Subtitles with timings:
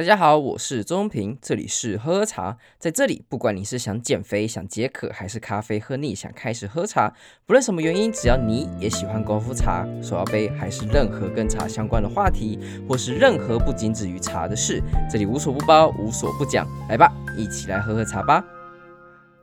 [0.00, 2.56] 大家好，我是周中平，这里是喝茶。
[2.78, 12.58] 在这里，不管你是想减肥、想解渴，还是咖啡喝腻想开始喝茶，不论什么原因，只要你也喜欢功夫茶、手摇杯，还是任何跟茶相关的话题，
[12.88, 16.66] 或是任何不仅止于茶的事，这里无所不包，无所不讲。
[16.88, 18.42] 来吧，一起来喝喝茶吧。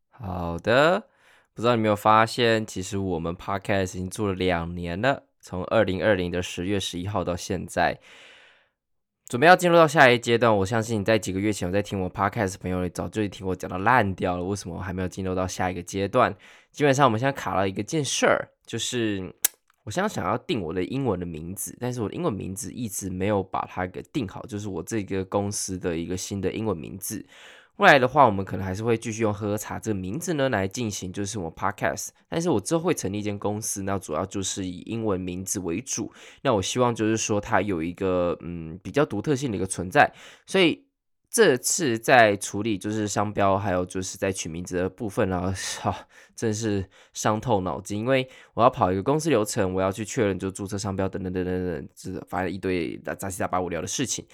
[0.10, 1.04] 好的，
[1.54, 8.00] 不知道你有没有发现，其实我们 Podcast 已经做了两年了，从二零二零的十月十一号到现在。
[9.28, 14.43] 准备要进入到下一阶段，我相信你在几个月前我在听我 podcast 朋友，里早就听我讲到烂掉了。
[14.43, 16.33] 为什么我还没有进入到下一个阶段？
[16.71, 19.29] 基本上我们现在卡了一个件事儿，就是
[19.83, 27.25] 我现在想要定我的英文的名字，但是我的英文名字一直没有把它给定好，就是我这个公司的一个新的英文名字。
[27.78, 32.09] 未来的话，我们可能还是会继续用喝喝茶这个名字呢来进行，就是我 podcast。
[32.28, 36.12] 但是我之后会成立一间公司，那主要就是以英文名字为主。
[36.42, 40.12] 那我希望就是说它有一个嗯比较独特性的一个存在。
[40.48, 40.86] 所以
[41.30, 45.95] 这次在处理就是商标，还有就是在取名字的部分，然后好
[46.36, 54.25] 真是伤透脑筋，因为我要跑一个公司流程，我要去确认就注册商标等等等等等，这反正一堆杂七杂八无聊的事情。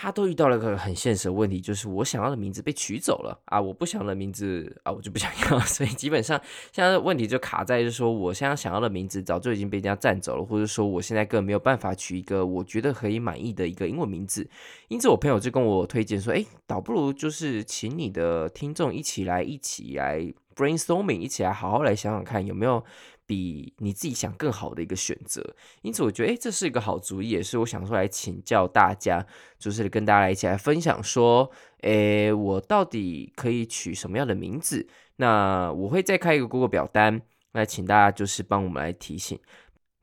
[0.00, 3.60] 他都遇到了个很现实的问题，就是我想要的名字被取走了啊！
[3.60, 5.58] 我不想要的名字啊，我就不想要。
[5.66, 14.48] 所以基本上现在的问题就卡在，就是说我现在想要的名字早就已经被人家占走了，或者说我现在根本没有办法取一个我觉得可以满意的一个英文名字。
[14.86, 22.84] 因此，我朋友就跟我推荐说：“哎，倒不如就是请你的听众一起来，一起来 brainstorming，一起来好好来想想看有没有。”
[23.28, 29.22] 比你自己想更好的一个选择，因此我觉得，诶，这是一个好主意，也是我想说来请教大家，
[29.58, 31.50] 就是跟大家来一起来分享说，
[31.82, 34.88] 诶，我到底可以取什么样的名字？
[35.16, 37.20] 那我会再开一个 Google 表单，
[37.52, 39.38] 来请大家就是帮我们来提醒。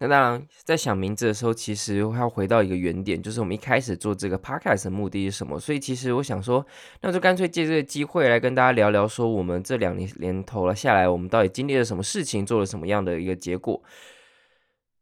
[0.08, 5.60] 那当然，在想名字的时候，其实要回到一个原点，就是我们一开始做这个 podcast 的目的是什么？
[5.60, 6.66] 所以，其实我想说，
[7.02, 13.82] 那就干脆借这个机会来跟大家聊聊，说我们这两年年头了下来，我们到底经历了什么事情，做了什么样的一个结果？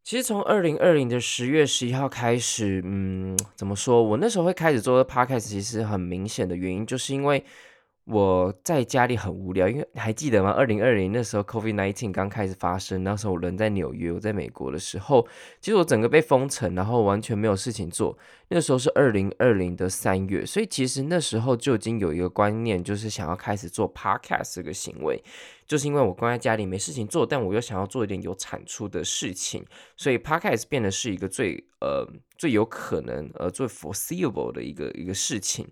[0.02, 4.02] 其实从二零二零的十月十一号开始，嗯，怎么说？
[4.02, 7.44] 我那时候会开始做 podcast，其实很明显的原因，就是因为。
[8.04, 10.50] 我在家里很无聊，因为还记得吗？
[10.50, 15.26] 二零二零那时候，COVID-19 刚开始发生，那时候我人在纽约，我在美国的时候，
[15.58, 18.18] 其实我整个被封城，然后完全没有事情做。
[18.48, 25.24] 那时候是二零二零的三月，所以其实那时候就已经有一个观念，就是想要开始做 podcast 这个行为，
[25.66, 29.64] 就是因为我关在家里没事情做，但我又想要做一点有产出的事情，
[29.96, 35.66] 所以 podcast 变得是一个最呃最有可能呃最 foreseeable 的一个一个事情。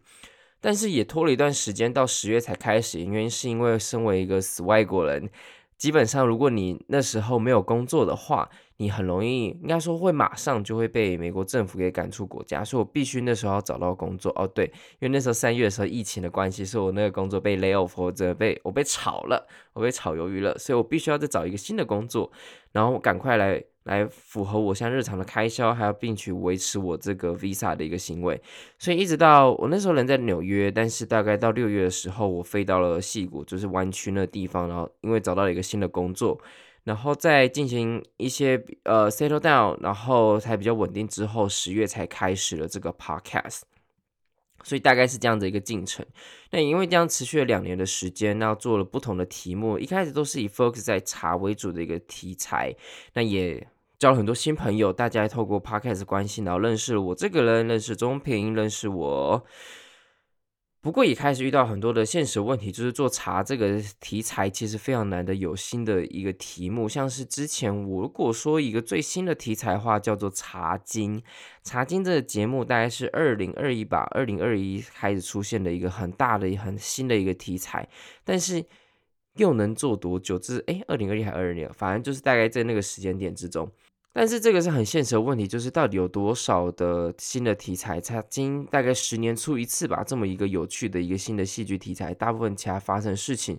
[0.63, 3.01] 但是也拖了一段时间，到十月才开始。
[3.01, 5.29] 原因是因为身为一个死外国人，
[5.77, 8.49] 基本上如果你那时候没有工作的话，
[8.83, 12.65] 你很容易，应该说会马上就会被美国政府给赶出国家。
[12.65, 14.33] 所以我必须那时候要找到工作。
[14.35, 14.65] 哦，对，
[14.99, 22.31] 因为那时候三月的时候疫情的关系，所以我那个工作被 lay off 或者被我被炒了，我被炒鱿鱼了，所以我必须要再找一个新的工作，
[22.73, 23.63] 然后赶快来。
[23.85, 28.41] 来符合我现在日常的开销，还要并去维持我这个 visa 的一个行为，
[28.79, 36.41] 所以一直到我那时候人在纽约，但是大概到六月的时候，我飞到了西谷，就是湾区那地方，然后因为找到了一个新的工作，
[36.85, 43.63] 然后再进行一些呃 settle down，然后才比较稳定之后，十月才开始了这个 podcast。
[44.65, 46.07] 所以大概是这样的一个进程。
[46.53, 52.73] 那因为这样持续了两年的时间，那做了不同的题目，一开始都是以 focus 在茶为主的一个题材。
[53.15, 53.67] 那也
[53.99, 59.45] 交了很多新朋友，大家透过 podcast 关系，然后认识了我这个人，认识中平，认识我。
[60.83, 71.23] 不过也开始遇到很多的现实问题，就是做茶这个题材其实非常难的，有新的一个题目，像是之前我如果说一个最新的题材的话，叫做茶经。
[71.63, 77.89] 茶经这个节目大概是二零二一吧，二零二一开始出现的一个很大的、很新的一个题材，
[78.25, 78.65] 但是
[79.37, 80.37] 又能做多久？
[80.37, 83.71] 这是诶，二零二一还二零二，反正就是大概在那个时间点之中。
[84.15, 87.99] 但是这个是很现实的问题，就是到底有多少的新的题材？
[87.99, 92.13] 茶经大概十年出一次吧，这么一个有趣的一个新的戏剧题材。
[92.13, 93.59] 大部分其他发生的事情，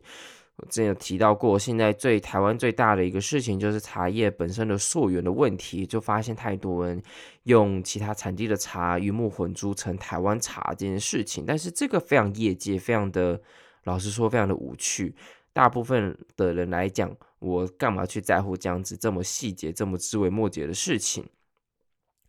[0.57, 1.57] 我之前有提到过。
[1.57, 7.01] 现在最台湾最大的一个事情，就是茶叶本身的溯源的问题，就发现太多人
[7.45, 11.45] 用其他产地的茶鱼目混珠成台湾茶这件事情。
[11.47, 13.41] 但是这个非常业界，非常的
[13.85, 15.15] 老实说，非常的无趣。
[15.51, 17.17] 大部分的人来讲。
[17.43, 21.25] 我干嘛去在乎这样子这么细节、这么枝微末节的事情？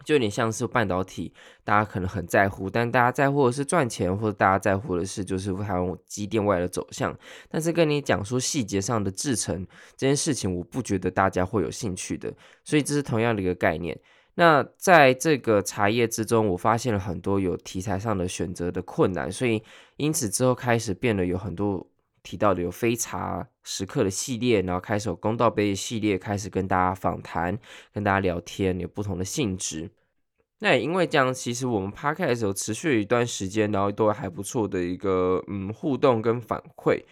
[0.04, 1.32] 就有点像是半导体，
[1.62, 7.16] 大家可能很在乎，但大家在乎的是赚钱，或者大家在乎的是就是台湾机电未来的走向。
[7.48, 9.64] 但是跟你讲说细节上的制程
[9.96, 12.34] 这件事情，我不觉得大家会有兴趣的。
[12.64, 13.98] 所以这是同样的一个概念。
[14.34, 19.62] 那在这个茶叶之中，我发现了很多有题材上的选择的困难，所以
[19.96, 21.86] 因此之后开始变得有很多
[22.24, 27.56] 提到的有非茶时刻的系列，然后开始有公道杯的系列，开始跟大家访谈，
[27.92, 29.90] 跟大家聊天，有不同的性质。
[30.60, 37.04] 那也因为这样，其实我们 Podcast 有持续了一段时间，然后都还不错的一个嗯互动跟反馈。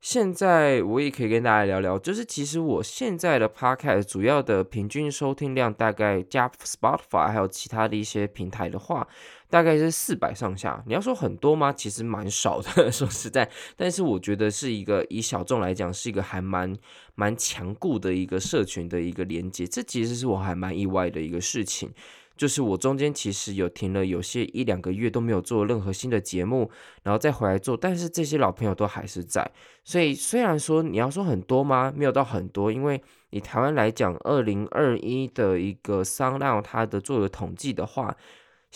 [0.00, 9.08] 现在我也可以跟大家聊聊，就是其实我现在的 Podcast 主要的平均收听量大概加 Spotify 还有其他的一些平台的话，
[9.48, 10.82] 大概是四百上下。
[10.86, 11.72] 你要说很多吗？
[11.72, 13.48] 其实蛮少的， 说实在。
[13.76, 16.76] 但是我觉得是一个以小众来讲，是一个还蛮
[17.14, 19.66] 蛮强固的一个社群的一个连接。
[19.66, 21.92] 这其实是我还蛮意外的一个事情。
[22.36, 26.70] 就是我中间其实有停了有些一两个月都没有做任何新的节目，
[27.02, 29.50] 然后再回来做，但是这些老朋友都还是在，
[29.82, 31.90] 所以虽然说你要说很多吗？
[31.96, 38.14] 没有到很多，因为以台湾来讲，二零二一的一个商量它的做的统计的话。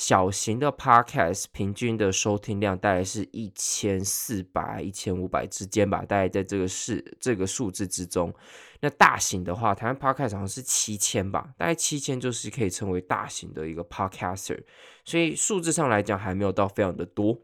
[0.00, 8.32] 小型的 podcast 平均的收听量大概是一千四百、一千五百之间吧，大概在这个是这个数字之中。
[8.80, 14.58] 那大型的话，台湾 podcast 好像是七千吧，大概七千就是可以称为大型的一个 podcaster，
[15.04, 17.38] 所以数字上来讲还没有到非常的多。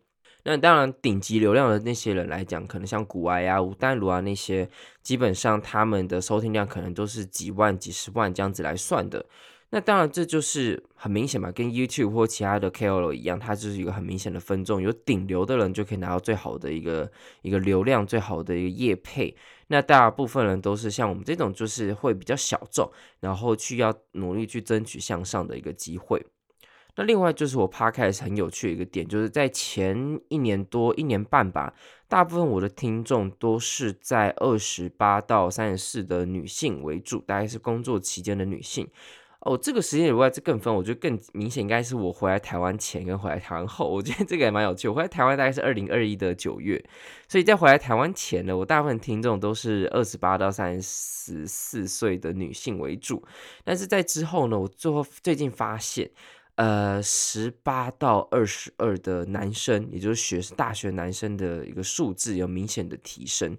[0.45, 4.67] 那当然，顶级流量的那些人来讲，可能像股癌啊、吴丹如啊那些，
[5.03, 9.27] 基本上他们的收听量可能都是几万、几十万这样子来算的。
[9.71, 14.81] 那当然，这就是很明显嘛，跟 YouTube 或其他的 KOL 一样，它就是一个很明显的分众。
[14.81, 17.11] 有顶流的人就可以拿到最好的一个
[17.43, 19.37] 一个流量，最好的一个业配。
[19.67, 26.25] 那大部分人都是像我们这种，就是会比较小众，然后去要努力去争取向上的一个机会。
[26.95, 31.75] 那另外就是我 Podcast 很有趣的一个点，就是在前一年多一年半吧，
[32.09, 38.89] 大部分我的听众都是在二十八到三十四的女性为主，大概是工作期间的女性。
[39.47, 44.89] 哦，这个时间以外，这更分，我觉得更明显，应该是我回来台湾前跟回来台湾后，我觉得这个也蛮有趣。
[44.89, 46.85] 我回来台湾大概是二零二一的九月，
[47.29, 53.23] 所以在回来台湾前呢，我大部分听众都是二十八到三十四岁的女性为主，
[53.63, 56.11] 但是在之后呢，我最后最近发现，
[56.57, 63.57] 呃，十八到二十二的男生，也就是学大学男生的一个数字有明显的提升。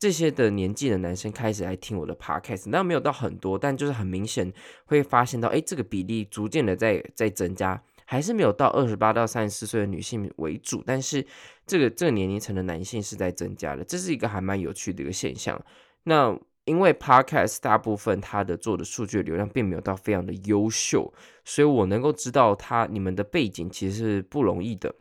[0.00, 4.50] 这些的年纪的男生开始来听我的 podcast，那没有到很多，但就是很明显
[4.86, 11.24] 会发现到，哎，这个比例逐渐的在在增加，还是没有到二十八到三十四岁的女性为主，但是
[11.66, 15.62] 这个这个年龄层的男性是在增加的，这是一个还蛮有趣的一个现象。
[16.04, 21.12] 那因为 podcast 大部分它的做的数据流量并没有到非常的优秀，
[21.44, 24.94] 所以我能够知道他你们的背景其实是不容易的。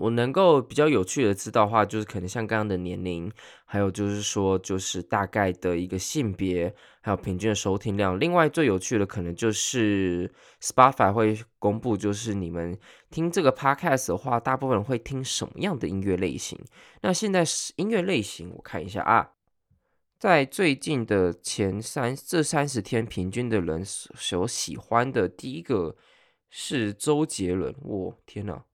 [0.00, 3.30] 我能够比较有趣的知道的话，就是可能像刚刚的年龄，
[3.66, 8.18] 还有就是说，就是大概的一个性别，还有平均的收听量。
[8.18, 10.32] 另外最有趣的可能就是
[10.62, 12.78] Spotify 会公布，就是你们
[13.10, 16.58] 听这个 Podcast 的话，大部分人会听什么样的音乐类型？
[17.02, 19.32] 那现在是音乐类型，我看一下啊，
[20.18, 25.96] 在最近的前三这三十天，平均的人所喜欢的第一个
[26.48, 27.74] 是周杰伦。
[27.82, 28.64] 我，天哪！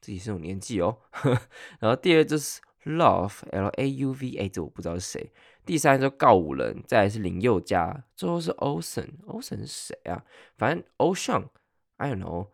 [0.00, 0.96] 自己是有年纪哦，
[1.78, 5.32] 然后第二就是 Love L A U V A，这我不知道是谁。
[5.66, 10.24] 第三就告五人，再来是林宥嘉，最后是 Ocean，Ocean 是谁啊？
[10.56, 12.46] 反正 Ocean，I don't know。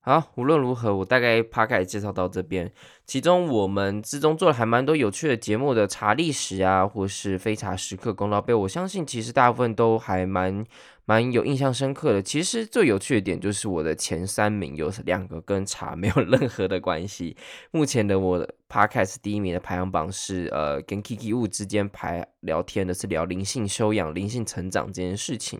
[0.00, 2.72] 好，无论如何，我大概 p 开介绍到这边。
[3.06, 10.66] 其中我们之中做了还蛮多有趣的节目的查历史啊，或是非查时刻功劳杯，我相信其实大部分都还蛮。
[11.08, 17.34] 蛮有印象深刻的，其实最有趣的点就是我的前三名有两个跟茶没有 任何的关系。
[17.70, 25.58] 目前的我的 Podcast 第一名的排行榜是呃跟 Kiki Wu 之间排聊天的是聊灵性修养、灵性成长这件事情，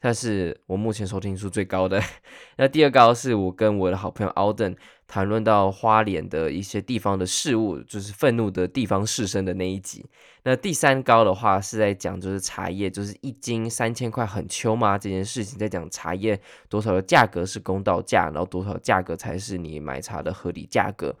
[0.00, 2.00] 它是我目前收听数最高的。
[2.56, 4.76] 那第二高是我跟我的好朋友 Alden。
[5.06, 10.04] 谈论到花莲的一些地方的事物，就是愤怒的地方士绅的那一集。
[10.42, 14.98] 那第三高的话是在讲，就是茶叶，就是一斤三千块很秋吗？
[14.98, 21.14] 这件事情在讲茶叶多少的价格是公道价，然后多少价格才是你买茶的合理价格。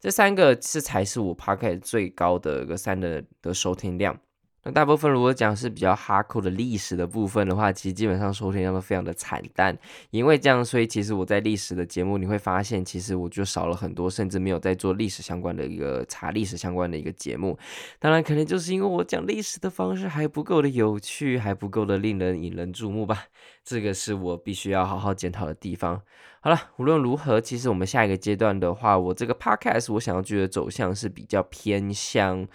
[0.00, 4.18] 这三个是才是我 Podcast 最高的一个三的的收听量。
[4.64, 9.76] 那大部分如果讲是比较哈扣的历史的部分的话，其实基本上收听量都非常的惨淡。
[10.10, 17.58] 因为这样，所以其实我在历史的节目你会发现，其实我就少了很多，甚至没有在做历史相关的一个查历史相关的一个节目。
[17.98, 23.24] 当然，可能就是因为我讲历史的方式还不够的有趣，还不够的令人引人注目吧。
[23.62, 26.00] 这个是我必须要好好检讨的地方。
[26.40, 32.48] 好了，无论如何，其实我们下一个阶段的话，我这个 podcast 我想要去的走向是比较偏向。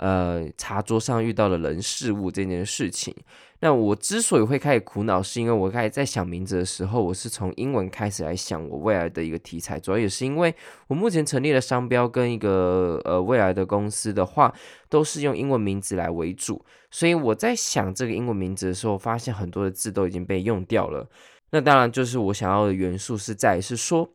[0.00, 3.14] 呃茶桌上遇到的人事物这件事情。
[3.62, 10.54] 那我之所以会开始苦恼，是因为我开始在想名字的时候，我是从英文开始来想我未来的一个题材，主要也是因为
[10.88, 14.54] 我目前成立的商标跟一个呃未来的公司的话，
[14.88, 21.06] 都是用英文名字来为主，所以我在想这个英文名字的时候，发现很多的字都已经被用掉了。
[21.50, 24.08] 那当然就是我想要的元素是在是说，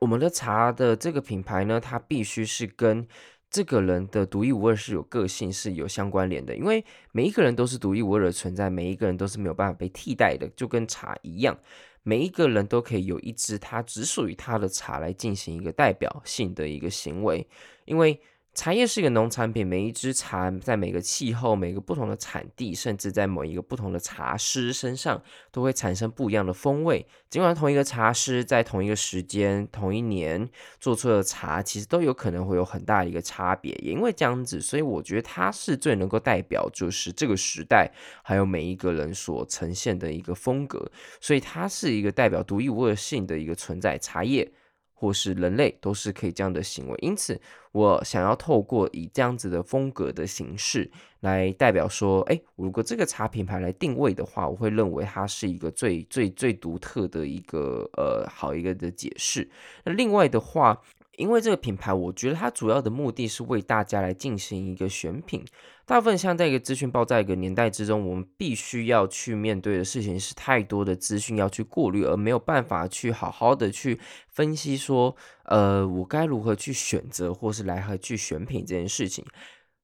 [0.00, 3.06] 我们的茶的这个品牌呢，它必须是跟
[3.50, 11.58] 这个人的独一无二是有个性是有相关联的，因为每一个人都是独一无二的存在，每一个人都是没有办法被替代的，就跟茶一样，
[12.02, 17.46] 每一个人都可以有一支他只属于他的茶来进行一个代表性的一个行为，
[17.84, 18.20] 因为。
[18.58, 25.22] 茶叶是一个农产品，每一支茶在每个气候、每个不同的产地，甚至在某一个不同的茶师身上，
[25.52, 27.06] 都会产生不一样的风味。
[27.30, 30.50] 尽管同一个茶师在同一个时间、同一年
[30.80, 33.72] 做出的茶，其实都有可能会有很大的一个差别。
[33.80, 37.88] 也因为这样子，所以我觉得它是最能够代表，就是这个时代
[38.24, 40.90] 还有每一个人所呈现的一个风格。
[41.20, 44.50] 所以它是一个代表独一无二性的一个存在，茶叶。
[44.98, 47.40] 或是人类都是可以这样的行为，因此
[47.70, 50.90] 我想要透过以这样子的风格的形式
[51.20, 59.48] 来代表说，诶，如果这个茶品牌来定位的话，我会认为它是一个最最最独特的一个呃好一个的解释。
[59.84, 60.82] 那另外的话。
[61.18, 65.44] 因为这个品牌，我觉得它主要的目的是为大家来进行一个选品。
[65.88, 79.24] 大部分像在一个资讯爆炸一个年代之中，我们必须要去面对的事情是太多的资讯要去过滤，而没有办法去好好的去分析说，呃，我该如何去选择，或是来何去选品这件事情。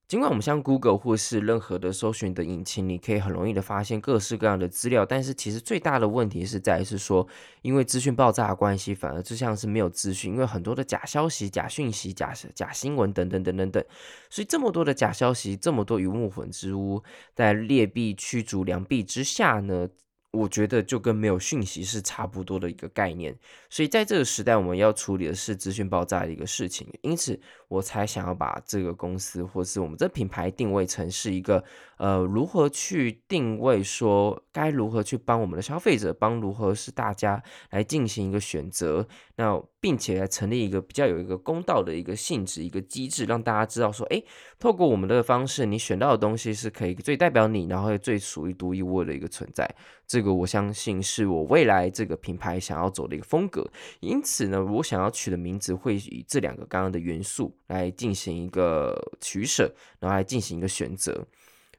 [0.07, 7.27] 尽管我们像 Google 或是任何的搜寻的引擎，你可以很容易的发现各式各样的资料，但是其实最大的问题是在于是说，
[7.63, 13.83] 因为资讯爆炸的关系，反而就像是没有资讯，因为很多的假消息、假讯息、假假新闻等等等等等，
[14.29, 17.03] 所以这么多的假消息，这么多鱼目混珠，
[17.35, 19.89] 在劣币驱逐良币之下呢，
[20.33, 23.35] 我觉得就跟没有讯息是差不多的一个概念，
[23.71, 27.41] 所以在这个时代，我们要处理的是资讯爆炸的一个事情，因此
[27.75, 31.63] 我才想要把这个公司或是我们这品牌定位成是一个，
[31.99, 44.25] 呃，如何去定位说该如何去帮我们的消费者，帮如何是大家来进行一个选择，那并且来成立一个比较有一个公道的一个性质一个机制，让大家知道说，诶，
[44.59, 49.69] 透过我们的方式，你选到的东西是可以最代表你，然后最属于独一无二的一个存在。
[50.07, 61.27] 这个我相信是我未来这个品牌想要走的一个风格，因此呢，我想要取的名字会以这两个刚刚的元素来进行一个取舍，然后来进行一个选择。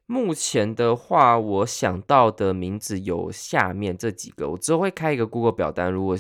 [0.07, 6.15] 目前的话，我想到的名字有下面这几个，我之后会开一个 Google 表单，如果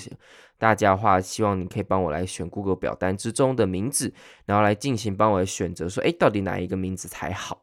[0.57, 4.13] 大家的话，希望你可以帮我来选 Google 表单之中的名字，
[4.45, 7.61] 然后来进行帮我来选择，说，哎，到底哪一个名字才好？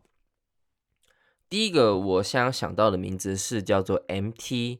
[1.49, 4.79] 第一个我想想到的名字是叫做 MT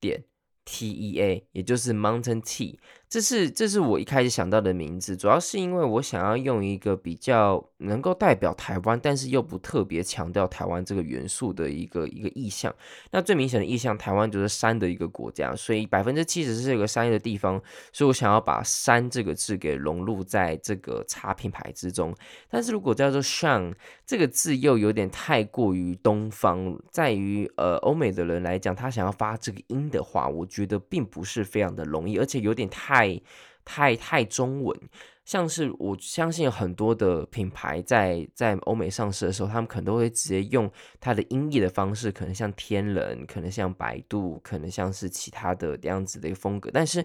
[0.00, 0.24] 点
[0.64, 2.78] TEA，也就是 Mountain Tea。
[3.10, 12.72] 这是这是我一开始想到的名字，主要是因为我想要用一个比较能够代表台湾，但是又不特别强调台湾这个元素的一个一个意象。
[13.10, 17.60] 那最明显的意象，台湾就是山的一个国家，所以百分之七十是这个山的地方，
[17.92, 22.14] 所以我想要把山这个字给融入在这个茶品牌之中。
[22.48, 23.74] 但是如果叫做 Shine
[24.06, 32.99] 这个字，又有点太过于东方，在于呃欧美的人来讲，他想要发这个音的话，我觉得并不是非常的容易，而且有点太。
[33.00, 33.22] 太
[33.64, 34.78] 太太中文，
[35.24, 46.70] 像是我相信很多的品牌在在欧美上市的时候，他们可能都会直接用它的音译的方式，可能像天人，可能像百度，可能像是其他的这样子的一个风格。
[46.72, 47.04] 但是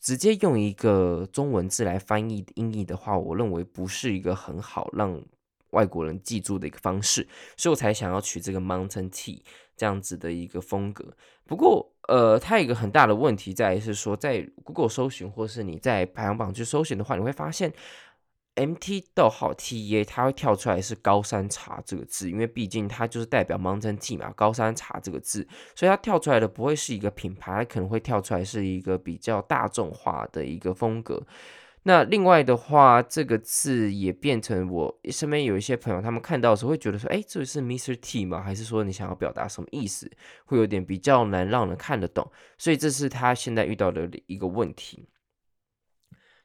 [0.00, 5.20] 直接用一个中文字来翻译音译的话，我认为不是一个很好让
[5.70, 9.40] 外国人记住的一个方式，所以我才想要取这个 Mountain Tea
[9.76, 11.16] 这样子的一个风格。
[11.44, 17.72] 不过，呃，它有一个很大的问题在于是说，在 Google 搜寻或是你在排行榜去搜寻的话，你会发现
[18.56, 31.20] MT 逗号 TEA 它会跳出来是高山茶这个字，因为毕竟它就是代表 Mountain Tea 嘛，高山茶这个字，所以它跳出来的不会是一个品牌，它可能会跳出来是一个比较大众化的一个风格。
[31.86, 37.94] 那另外的话，这个字也变成我身边有一些朋友，他们看到的时候会觉得说，哎，这是 Mr.
[37.94, 38.40] T 吗？
[38.40, 40.10] 还是说你想要表达什么意思？
[40.46, 45.08] 会有点比较难让人看得懂，所以这是他现在遇到的一个问题。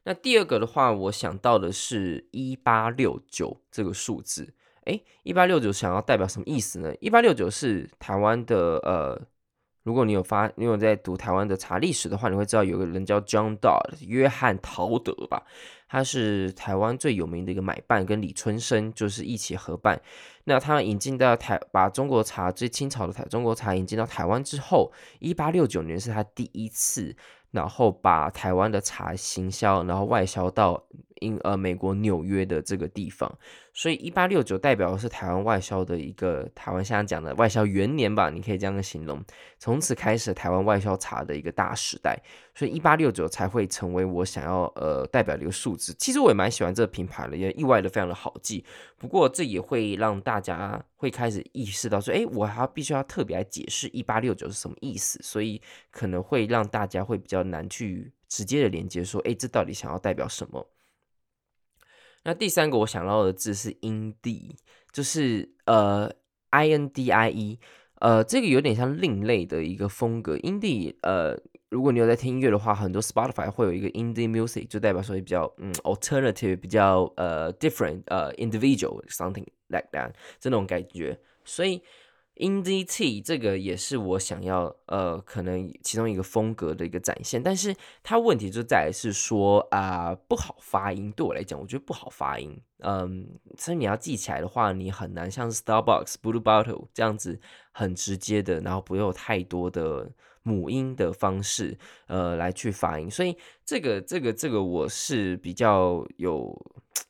[0.04, 4.52] 那第二个的话，我想到的是一八六九这个数字，
[4.84, 6.94] 哎，一八六九想要代表什么意思呢？
[7.00, 9.26] 一八六九是台湾的呃。
[9.82, 15.42] 如果你有发，你有在读台湾的茶历史的话，你会知道有个人叫 John Dodd 约翰陶德吧，
[15.88, 20.00] 他是台湾最有名的一个买办，跟李春生就是一起合办。
[20.44, 27.16] 那他引进到台，把中国茶，最清朝的台中国茶引进到台湾之后，一八六九年是他第一次，
[27.50, 30.84] 然后把台湾的茶行销，然后外销到。
[31.20, 33.30] 因呃，美国纽约的这个地方，
[33.72, 39.22] 所以一八六九代表的是台湾外销的一个台湾现在讲的外销元年吧，你可以这样形容。
[39.58, 42.18] 从此开始，台湾外销茶的一个大时代，
[42.54, 45.94] 所以一八六九才会成为我想要呃代表的一个数字。
[45.98, 48.64] 其实我也蛮喜欢这个品牌的，也意外的非常的好记。
[48.96, 55.60] 不过这也会让大家会开始意识到说，哎，我还必须要特别来解释一八六九是什么意思，所以
[55.90, 60.66] 可能会让大家会比较难去直接的连接说，哎，这到底想要代表什么？
[62.24, 64.56] 那第三个我想到的字是 indie，
[64.92, 66.10] 就是呃
[66.50, 67.58] I N D I E，
[67.96, 70.36] 呃这个有点像另类的一个风格。
[70.38, 81.82] indie 呃，如果你有在听音乐的话，很多 Spotify 会有一个 indie music，就代表说比较嗯 alternative，比较呃 different，呃 individual something like that 这种感觉，所以。
[82.40, 97.38] Indie t 这个也是我想要呃，可能其中一个风格的一个展现，但是它问题就在于是说啊、不好发音，对我来讲，我觉得不好发音，嗯，所以你要记起来的话，你很难像 Starbucks Blue Bottle 这样子
[97.72, 100.10] 很直接的，然后不用太多的
[100.42, 106.58] 母音的方式呃来去发音，所以这个这个这个我是比较有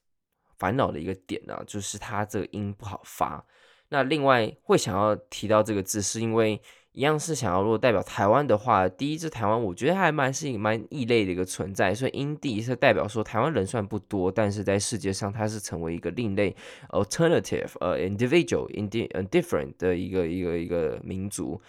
[0.58, 3.46] 烦恼的一个点啊，就是它这个音不好发。
[3.90, 6.60] 那另外会想要提到这个字，是因为
[6.92, 16.54] 一样是想要如果代表台湾的话，第一支台湾，我觉得还蛮是一个蛮异类的一个存在，所以因地是代表说台湾人算不多，但是在世界上它是成为一个另类
[16.90, 21.60] alternative 呃 individual indi different 的一个一个一个民族，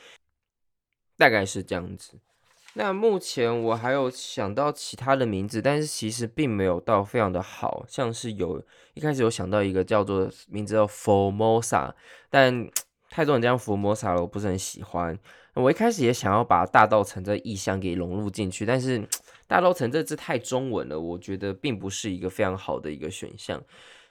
[1.17, 2.19] 大概是这样子。
[2.73, 8.63] 那目前我还有想到其他的名字，但是其实并没有到非常的好，像是有
[8.93, 11.93] 一开始有想到一个叫做名字叫 Formosa，
[12.29, 12.69] 但
[13.09, 15.19] 太多人这样 Formosa 了，我不是很喜欢。
[15.53, 19.05] 我一开始也想要把大道城这意象给融入进去，但是
[19.47, 23.61] 大道城这字太中文了，我觉得并不是一个非常好的一个选项。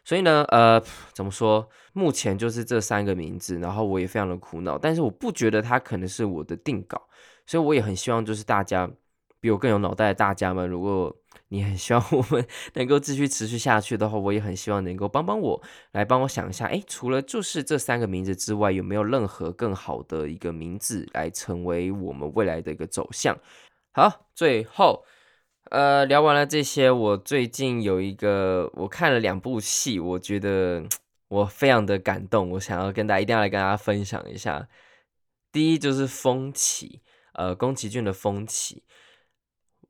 [0.04, 1.68] 所以呢，呃，怎么说？
[1.92, 7.08] 目前就是这三个名字，然后我也非常的苦恼，但是我不觉得它可能是我的定稿。
[7.46, 8.88] 所以我也很希望，就是大家
[9.40, 11.14] 比我更有脑袋的大家们，如果
[11.48, 15.60] 你很希望我们 能够继续持续下去的话，我也很希望能够帮帮我，
[15.90, 23.36] 来帮我想一下，诶，除了就是这三个名字之外，有没有任何更好的一个名字来成为我们未来的一个走向？
[23.92, 25.04] 好，最后，
[25.70, 30.84] 呃，聊完了这些，我最近有一个，我看了两部戏，我觉得
[31.28, 34.68] 我非常的感动，我想要跟大家一定要来跟大家分享一下。
[35.52, 37.00] 第一就是《风起》。
[37.34, 38.82] 呃，宫崎骏的《风起》，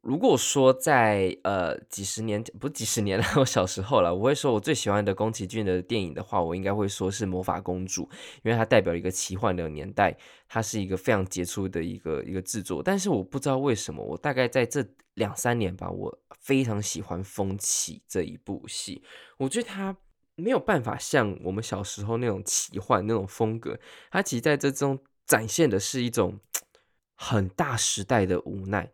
[0.03, 8.03] 如果说在呃几十年，不几十年了，我小时候了，我会说我最喜欢的宫崎骏的电影的话，我应该会说是《魔法公主》，
[8.43, 10.15] 因为它代表一个奇幻的年代，
[10.47, 12.83] 它是一个非常杰出的一个一个制作。
[12.83, 14.87] 但是我不知道为什么，我大概在这
[15.21, 19.05] 两三年吧，我非常喜欢《风起》这一部戏，
[19.37, 19.97] 我觉得它
[20.35, 23.79] 没有办法像我们小时候那种奇幻那种风格，
[24.11, 26.41] 它其实在这中展现的是一种。
[27.23, 28.91] 很大时代的无奈，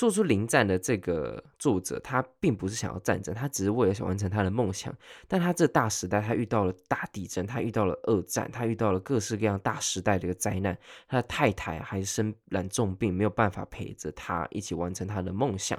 [0.00, 4.96] 做出《零战》的这个作者，他并不是想要战争，他只是为了想完成他的梦想。
[5.28, 10.74] 但他这大时代，他遇到了大地震，他遇到了二战，他遇到了各式各样大时代的一个灾难。
[11.06, 15.78] 他的太太还生染重病，没有办法陪着他一起完成他的梦想。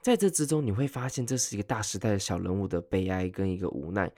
[0.00, 4.08] 在这之中，你会发现这是一个大时代的小人物的悲哀跟一个无奈。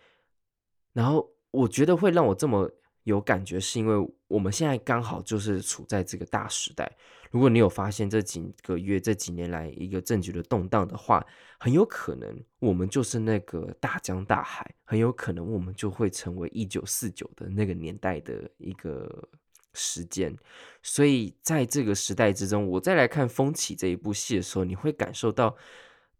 [0.93, 2.71] 然后，我觉得会让我这么。
[3.07, 3.95] 有感觉是因为
[4.27, 6.91] 我们现在刚好就是处在这个大时代。
[7.37, 11.23] 如果你有发现这几个月、这几年来一个政局的动荡的话，
[11.59, 19.29] 很有可能我们就是那个大江大海，很有可能我们就会成为一九四九的那个年代的一个
[19.75, 20.35] 时间。
[20.83, 25.55] 所以在这个时代之中，我再来看《风起》这一部戏的时候，你会感受到，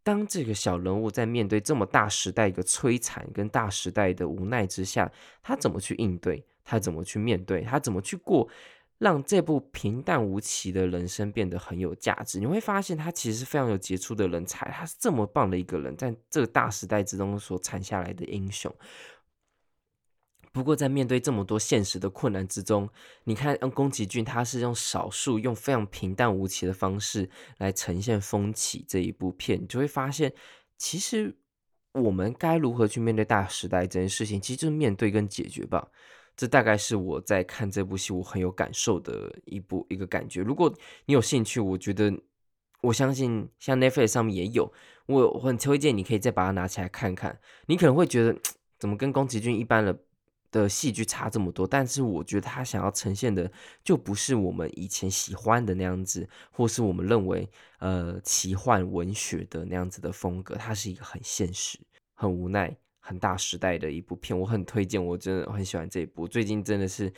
[0.03, 5.11] 当这个小人物在面对这么大时代一个摧残跟大时代的无奈之下，
[5.43, 6.45] 他怎么去应对？
[6.63, 7.63] 他怎么去面对？
[7.63, 8.47] 他怎么去过，
[8.99, 12.39] 让这部平淡无奇的人生变得很有价值？
[12.41, 14.71] 你会发现，他其实是非常有杰出的人才。
[14.71, 18.75] 他是这么棒的一个人，在这个大时代之中所产下来的英雄。
[20.53, 22.89] 不过，在面对这么多现实的困难之中，
[23.25, 27.29] 你看，宫崎骏，他是用少数、用非常平淡无奇的方式
[27.59, 30.33] 来呈现《风起》这一部片，你就会发现，
[30.79, 31.37] 其实
[31.93, 35.89] 我们该如何去面对大时代这件事情，其实就是面对跟解决吧。
[36.37, 40.43] 这大概是我在看这部戏我很有感受的一部一个感觉。
[40.43, 40.73] 如果
[41.07, 42.13] 你有兴趣，我觉得
[42.83, 44.71] 我相信像 Netflix 上面也有，
[45.07, 47.41] 我我很推荐你可以再把它拿起来看看。
[47.67, 48.39] 你可能会觉得
[48.79, 49.99] 怎么跟宫崎骏一般的
[50.51, 51.67] 的戏剧差这么多？
[51.67, 53.51] 但是我觉得他想要呈现的
[53.83, 60.55] 就不是我们以前喜欢的那样子，或是我们认为呃奇幻文学的那样子的风格。
[60.55, 61.79] 它是一个很现实、
[62.15, 62.77] 很无奈。
[63.07, 66.27] 很大时代的一部片，我很推荐，我真的很喜欢这一部。
[66.27, 67.13] 最近真的是，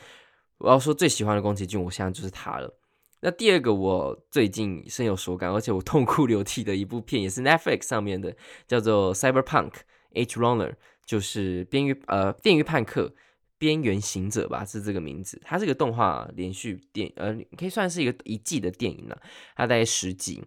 [0.59, 2.79] 我要说最喜欢的宫崎骏，我现在就是他了。
[3.21, 8.33] 那第二个我最近深有所感，而且我痛哭流涕的一部片，也是 Netflix 上面的，
[8.67, 9.71] 叫做《Cyberpunk
[10.13, 10.69] H Runner》，
[11.05, 13.13] 就是边缘呃电驭叛客
[13.57, 15.41] 边缘行者吧，是这个名字。
[15.43, 19.19] 它是个动画连续电，呃，可以算是一个一季的电影了，
[19.55, 20.43] 它大概十集。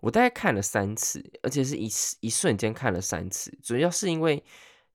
[0.00, 1.88] 我大概看了三次，而且是一
[2.20, 4.42] 一瞬间看了三次，主要是因为。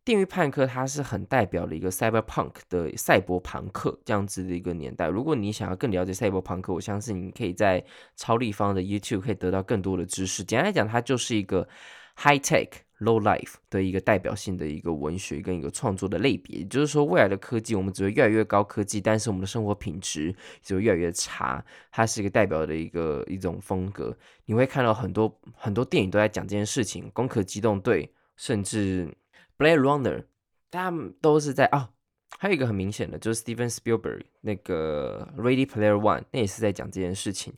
[0.07, 5.05] 电驭叛客，它是很代表的一个 cyberpunk 的赛博朋克这样子的一个年代。
[5.09, 7.83] 如果你想要更了解赛博朋克，我相信你可以在
[8.15, 10.45] 超立方的 YouTube 可以得到更多的知识。
[10.45, 11.67] 简单来讲，它就是一个
[12.15, 12.69] high tech
[13.01, 16.59] low life 的一个代表性的一个文学跟一个创作的类别。
[16.59, 21.61] 也就是说，未来的科技我们只会越来越高科技，但是我们的生活品质只会越来越差。
[21.91, 24.17] 它是一个代表的一个一种风格。
[24.45, 28.05] 你会看到很多很多电影都在讲这件事情，《攻壳机动队》
[28.37, 29.13] 甚至。
[29.57, 30.23] Blade Runner，
[30.69, 31.89] 他们都是在哦，
[32.37, 37.53] 还有一个很明显的，就是 Steven Spielberg 那个 Ready Player One，那也是在讲这件事情。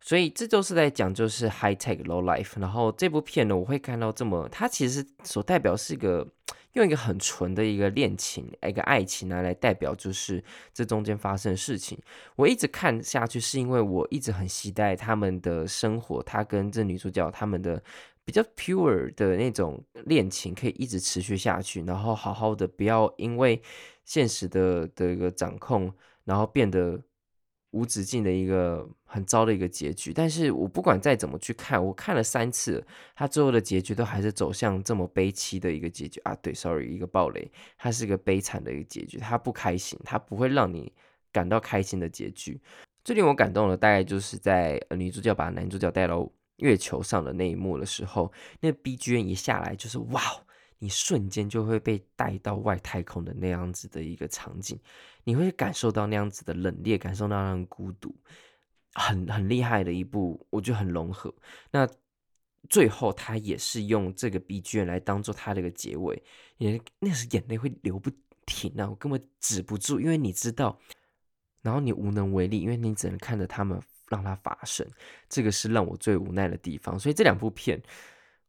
[0.00, 2.60] 所以这都是在讲就是 High Tech Low Life。
[2.60, 6.26] 然后这部片呢，我会看到这么，它其实所代表是一个
[6.74, 11.98] 用一个很纯的一个恋情，一个爱情拿来代表就是这中间发生的事情。
[12.36, 17.82] 我一直看下去，是因为我一直很期待他们的生活，他跟这女主角他们的。
[18.28, 23.58] 比较 pure 的那种恋情可以一直持续下去，然后好好的，不要因为
[24.04, 25.90] 现实的的一个掌控，
[26.24, 27.02] 然后变得
[27.70, 30.12] 无止境的一个很糟的一个结局。
[30.12, 36.36] 但是我不管再怎么去看，我看了三次，他最后的结局都还是走向这么悲凄的一个结局啊！
[36.42, 40.92] 对，sorry，一个暴雷，它是一个悲惨的一个结局，它不开心，它不会让你
[41.32, 42.60] 感到开心的结局。
[43.02, 46.30] 最令我感动的大概就是在女主角把男主角带到。
[46.58, 50.22] 月球上的那一幕的时候，那 BGM 一下来就是哇，
[50.78, 54.78] 你瞬间就会被带到外太空的那样子的一个场景，
[55.24, 58.14] 你会感受到那样子的冷冽，感受到那样孤独，
[58.94, 61.34] 很很厉害的一部，我觉得很融合。
[61.70, 61.88] 那
[62.68, 66.22] 最后他也是用这个 BGM 来当做他的一个结尾，
[66.58, 68.10] 也那时眼泪会流不
[68.46, 70.78] 停啊，我根本止不住，因为你知道，
[71.62, 73.80] 然后你无能为力，因为你只能看着他们。
[74.08, 74.86] 让它发生，
[75.28, 76.98] 这个是让我最无奈的地方。
[76.98, 77.80] 所以这两部片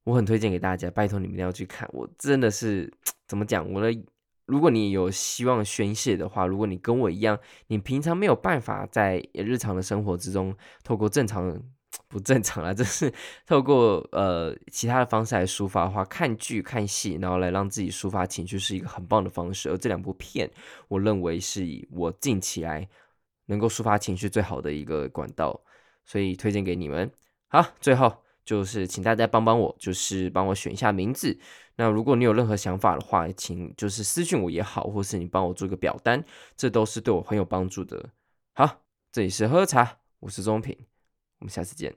[0.04, 1.88] 我很推荐给大家，拜托你们一定要去看。
[1.94, 2.92] 我真的是
[3.28, 3.70] 怎么讲？
[3.72, 4.04] 我的，
[4.46, 11.62] 如果你有希望宣泄的话，如果你跟我一样，你平常没有办法在日常的生活之中透过正常
[12.08, 13.12] 不正常啊， 就是
[13.46, 19.70] 透过呃其他的方式来抒发的话，看剧看戏，然后来让自己抒发情绪是一个很棒的方式。
[19.70, 20.50] 而这两部片，
[20.88, 22.88] 我认为是以我近期来。
[23.50, 25.60] 能够抒发情绪最好的一个管道，
[26.06, 27.12] 所以推荐给你们。
[27.48, 31.38] 好，最后就是请大家帮帮我，就是帮我选一下名字。
[31.76, 36.24] 那如果你有任何想法的话，请就是私信我也好，或是你帮我做个表单，
[36.56, 38.12] 这都是对我很有帮助的。
[38.54, 38.82] 好，
[39.12, 40.78] 这里是喝茶，我是中平，
[41.40, 41.96] 我们下次见。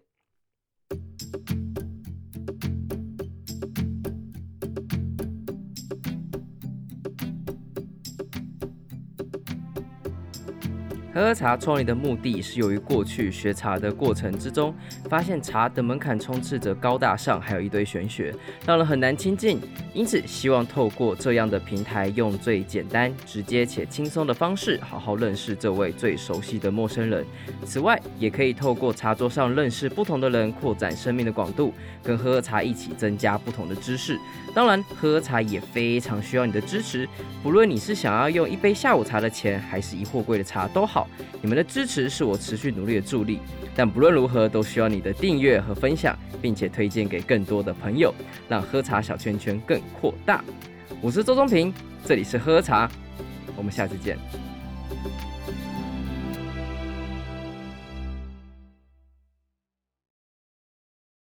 [11.15, 14.75] 喝喝茶创立的目的是由于过去学茶的过程之中，
[15.11, 18.35] 发现茶的门槛充斥着高大上，还有一堆玄学，
[18.67, 19.61] 让人很难亲近。
[19.93, 27.27] 因此，希望透过这样的平台，用最简单、直接且轻松的方式，好好认识这位最熟悉的陌生人。
[27.67, 34.19] 此外，也可以透过茶桌上认识不同的人，扩展生命的广度，跟喝喝茶一起增加不同的知识。
[34.55, 37.07] 当然，喝喝茶也非常需要你的支持，
[37.43, 41.02] 不论你是想要用一杯下午茶的钱，还是一货柜的茶都好。
[41.41, 43.39] 你们的支持是我持续努力的助力，
[43.75, 48.15] 但不论如何，都需要你的订阅和分享，并且推荐给更多的朋友，
[48.49, 50.43] 让喝茶小圈圈更扩大。
[51.01, 51.73] 我是周中平，
[52.05, 52.91] 这里是喝喝茶，
[53.57, 54.17] 我们下次见。